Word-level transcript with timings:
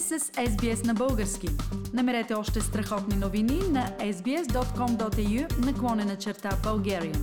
сте 0.00 0.18
с 0.18 0.24
SBS 0.24 0.86
на 0.86 0.94
български. 0.94 1.48
Намерете 1.94 2.34
още 2.34 2.60
страхотни 2.60 3.16
новини 3.16 3.60
на 3.70 3.86
sbs.com.au 4.00 5.66
наклонена 5.66 6.16
черта 6.16 6.50
Bulgarian. 6.64 7.18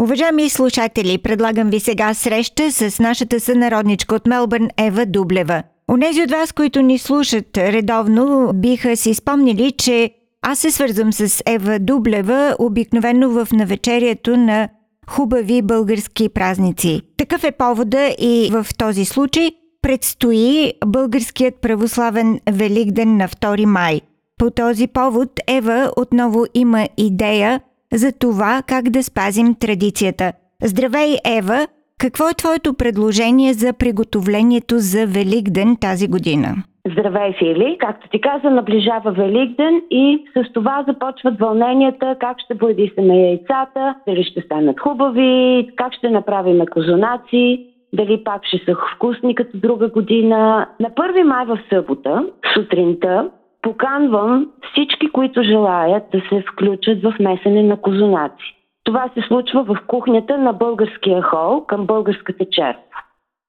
Уважаеми 0.00 0.50
слушатели, 0.50 1.18
предлагам 1.18 1.70
ви 1.70 1.80
сега 1.80 2.14
среща 2.14 2.72
с 2.72 2.98
нашата 2.98 3.40
сънародничка 3.40 4.14
от 4.14 4.26
Мелбърн 4.26 4.68
Ева 4.78 5.06
Дублева. 5.06 5.62
Онези 5.90 6.22
от 6.22 6.30
вас, 6.30 6.52
които 6.52 6.82
ни 6.82 6.98
слушат 6.98 7.56
редовно, 7.56 8.52
биха 8.54 8.96
си 8.96 9.14
спомнили, 9.14 9.72
че 9.72 10.10
аз 10.42 10.58
се 10.58 10.70
свързвам 10.70 11.12
с 11.12 11.42
Ева 11.46 11.78
Дублева 11.78 12.56
обикновено 12.58 13.30
в 13.30 13.48
навечерието 13.52 14.36
на 14.36 14.68
хубави 15.08 15.62
български 15.62 16.28
празници. 16.28 17.00
Такъв 17.16 17.44
е 17.44 17.52
повода 17.52 18.14
и 18.18 18.50
в 18.52 18.66
този 18.78 19.04
случай 19.04 19.50
предстои 19.82 20.72
българският 20.86 21.54
православен 21.62 22.40
Великден 22.52 23.16
на 23.16 23.28
2 23.28 23.64
май. 23.64 24.00
По 24.38 24.50
този 24.50 24.86
повод 24.88 25.28
Ева 25.48 25.90
отново 25.96 26.44
има 26.54 26.88
идея 26.98 27.60
за 27.92 28.18
това 28.18 28.62
как 28.66 28.90
да 28.90 29.02
спазим 29.02 29.54
традицията. 29.54 30.32
Здравей, 30.62 31.16
Ева! 31.38 31.66
Какво 31.98 32.28
е 32.28 32.34
твоето 32.34 32.74
предложение 32.74 33.52
за 33.52 33.72
приготовлението 33.72 34.74
за 34.78 35.06
Великден 35.06 35.76
тази 35.80 36.08
година? 36.08 36.48
Здравей, 36.88 37.32
Фили! 37.38 37.76
Както 37.80 38.08
ти 38.08 38.20
каза, 38.20 38.50
наближава 38.50 39.12
Великден 39.12 39.82
и 39.90 40.24
с 40.36 40.52
това 40.52 40.84
започват 40.88 41.38
вълненията 41.38 42.16
как 42.20 42.36
ще 42.44 42.54
боядисаме 42.54 43.20
яйцата, 43.20 43.94
дали 44.08 44.24
ще 44.24 44.40
станат 44.40 44.80
хубави, 44.80 45.68
как 45.76 45.94
ще 45.94 46.10
направим 46.10 46.66
козунаци, 46.70 47.66
дали 47.92 48.24
пак 48.24 48.44
ще 48.44 48.58
са 48.58 48.76
вкусни 48.94 49.34
като 49.34 49.58
друга 49.58 49.88
година. 49.88 50.66
На 50.80 50.90
1 50.90 51.22
май 51.22 51.46
в 51.46 51.58
събота, 51.68 52.26
сутринта, 52.54 53.30
поканвам 53.62 54.50
всички, 54.70 55.10
които 55.12 55.42
желаят 55.42 56.02
да 56.12 56.20
се 56.28 56.44
включат 56.52 57.02
в 57.02 57.14
месене 57.20 57.62
на 57.62 57.76
козунаци. 57.80 58.56
Това 58.84 59.10
се 59.14 59.22
случва 59.28 59.62
в 59.64 59.76
кухнята 59.86 60.38
на 60.38 60.52
българския 60.52 61.22
хол 61.22 61.64
към 61.66 61.86
българската 61.86 62.44
черква. 62.50 63.00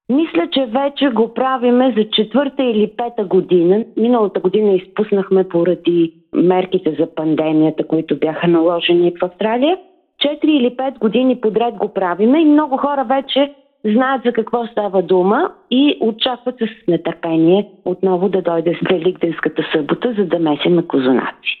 Мисля, 0.08 0.48
че 0.52 0.66
вече 0.66 1.08
го 1.08 1.34
правиме 1.34 1.94
за 1.96 2.10
четвърта 2.10 2.62
или 2.62 2.92
пета 2.96 3.24
година. 3.24 3.84
Миналата 3.96 4.40
година 4.40 4.72
изпуснахме 4.72 5.48
поради 5.48 6.14
мерките 6.32 6.96
за 6.98 7.14
пандемията, 7.14 7.86
които 7.86 8.18
бяха 8.18 8.48
наложени 8.48 9.12
в 9.20 9.24
Австралия. 9.24 9.78
Четири 10.18 10.52
или 10.52 10.76
пет 10.76 10.98
години 10.98 11.40
подред 11.40 11.74
го 11.74 11.88
правиме 11.88 12.40
и 12.40 12.44
много 12.44 12.76
хора 12.76 13.04
вече 13.04 13.54
знаят 13.84 14.22
за 14.24 14.32
какво 14.32 14.66
става 14.66 15.02
дума 15.02 15.52
и 15.70 15.98
очакват 16.00 16.54
с 16.58 16.88
нетърпение 16.88 17.68
отново 17.84 18.28
да 18.28 18.42
дойде 18.42 18.74
с 18.74 18.88
Великденската 18.88 19.62
събота, 19.72 20.14
за 20.18 20.24
да 20.24 20.38
месим 20.38 20.86
козунаци. 20.88 21.58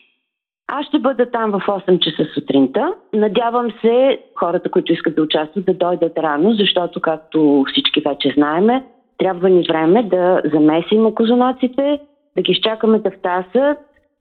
Аз 0.68 0.86
ще 0.86 0.98
бъда 0.98 1.30
там 1.30 1.50
в 1.50 1.60
8 1.66 1.98
часа 1.98 2.24
сутринта. 2.34 2.94
Надявам 3.14 3.70
се 3.80 4.18
хората, 4.34 4.70
които 4.70 4.92
искат 4.92 5.14
да 5.14 5.22
участват, 5.22 5.64
да 5.64 5.74
дойдат 5.74 6.18
рано, 6.18 6.52
защото, 6.52 7.00
както 7.00 7.64
всички 7.68 8.00
вече 8.00 8.32
знаеме, 8.36 8.84
трябва 9.18 9.50
ни 9.50 9.64
време 9.68 10.02
да 10.02 10.42
замесим 10.44 11.14
козунаците, 11.14 12.00
да 12.36 12.42
ги 12.42 12.52
изчакаме 12.52 12.98
да 12.98 13.10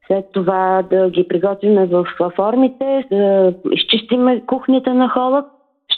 след 0.07 0.25
това 0.31 0.83
да 0.89 1.09
ги 1.09 1.27
приготвим 1.27 1.75
в 1.75 2.05
формите, 2.35 3.05
да 3.11 3.53
изчистим 3.71 4.41
кухнята 4.47 4.93
на 4.93 5.09
хола. 5.09 5.45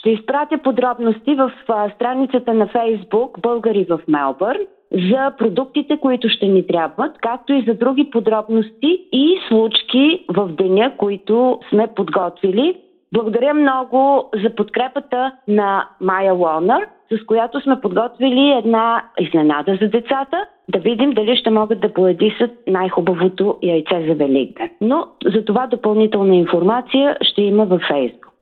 Ще 0.04 0.10
изпратя 0.10 0.58
подробности 0.58 1.34
в 1.34 1.52
страницата 1.94 2.54
на 2.54 2.66
Фейсбук 2.66 3.40
Българи 3.40 3.86
в 3.88 4.00
Мелбърн 4.08 4.60
за 4.92 5.32
продуктите, 5.38 5.96
които 5.96 6.28
ще 6.28 6.46
ни 6.46 6.66
трябват, 6.66 7.18
както 7.20 7.52
и 7.52 7.64
за 7.68 7.74
други 7.74 8.10
подробности 8.10 9.06
и 9.12 9.38
случки 9.48 10.24
в 10.28 10.48
деня, 10.48 10.92
които 10.96 11.58
сме 11.70 11.86
подготвили. 11.96 12.76
Благодаря 13.12 13.54
много 13.54 14.30
за 14.42 14.54
подкрепата 14.54 15.32
на 15.48 15.88
Майя 16.00 16.32
Лонър, 16.32 16.86
с 17.12 17.26
която 17.26 17.60
сме 17.60 17.80
подготвили 17.80 18.50
една 18.50 19.04
изненада 19.20 19.78
за 19.80 19.88
децата, 19.88 20.46
да 20.68 20.78
видим 20.78 21.10
дали 21.10 21.36
ще 21.36 21.50
могат 21.50 21.80
да 21.80 21.92
поедисат 21.92 22.50
най-хубавото 22.66 23.58
яйце 23.62 24.06
за 24.08 24.14
Великден. 24.14 24.70
Но 24.80 25.06
за 25.24 25.44
това 25.44 25.66
допълнителна 25.66 26.36
информация 26.36 27.16
ще 27.20 27.42
има 27.42 27.64
във 27.64 27.82
Фейсбук. 27.88 28.33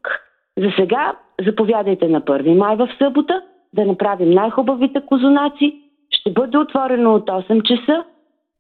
За 0.59 0.71
сега 0.77 1.13
заповядайте 1.47 2.09
на 2.09 2.21
1 2.21 2.55
май 2.55 2.77
в 2.77 2.89
събота 2.99 3.43
да 3.75 3.85
направим 3.85 4.31
най-хубавите 4.31 5.01
козунаци 5.07 5.75
ще 6.11 6.33
бъде 6.33 6.59
отворено 6.59 7.15
от 7.15 7.29
8 7.29 7.63
часа. 7.63 8.05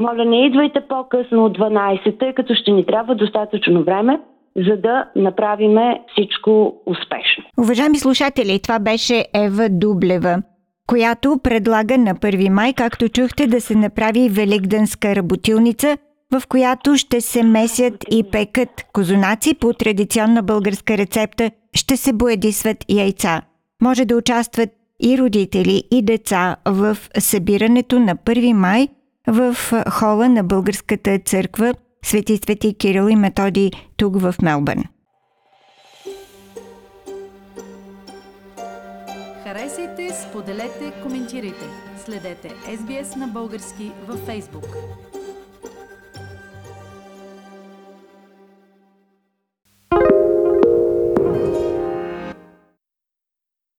Моля, 0.01 0.25
не 0.25 0.47
идвайте 0.47 0.81
по-късно 0.81 1.45
от 1.45 1.59
12, 1.59 2.19
тъй 2.19 2.33
като 2.33 2.55
ще 2.55 2.71
ни 2.71 2.87
трябва 2.87 3.15
достатъчно 3.15 3.85
време, 3.85 4.21
за 4.57 4.77
да 4.77 5.11
направиме 5.17 6.03
всичко 6.13 6.75
успешно. 6.87 7.45
Уважаеми 7.59 7.99
слушатели, 7.99 8.61
това 8.63 8.79
беше 8.79 9.25
Ева 9.35 9.69
Дублева, 9.71 10.43
която 10.87 11.39
предлага 11.43 11.99
на 11.99 12.15
1 12.15 12.49
май, 12.49 12.73
както 12.73 13.09
чухте, 13.09 13.47
да 13.47 13.61
се 13.61 13.75
направи 13.77 14.29
великденска 14.29 15.17
работилница, 15.17 15.97
в 16.33 16.43
която 16.49 16.97
ще 16.97 17.21
се 17.21 17.43
месят 17.43 18.05
и 18.11 18.25
пекат 18.33 18.85
козунаци 18.93 19.55
по 19.55 19.73
традиционна 19.73 20.43
българска 20.43 20.99
рецепта, 20.99 21.51
ще 21.75 21.97
се 21.97 22.13
боядисват 22.13 22.85
яйца. 22.89 23.43
Може 23.83 24.05
да 24.05 24.17
участват 24.17 24.71
и 25.03 25.19
родители 25.19 25.85
и 25.91 26.03
деца 26.03 26.57
в 26.67 26.97
събирането 27.19 27.99
на 27.99 28.17
1 28.17 28.53
май 28.53 28.89
в 29.27 29.57
хола 29.91 30.29
на 30.29 30.45
Българската 30.45 31.19
църква 31.19 31.75
Свети 32.05 32.37
Свети 32.37 32.75
Кирил 32.75 33.09
и 33.09 33.17
Методи 33.17 33.71
тук 33.97 34.21
в 34.21 34.35
Мелбърн. 34.43 34.85
Харесайте, 39.45 40.11
споделете, 40.29 40.93
коментирайте. 41.03 41.65
Следете 42.05 42.49
SBS 42.49 43.17
на 43.17 43.27
български 43.27 43.93
във 44.09 44.27
Facebook. 44.27 44.67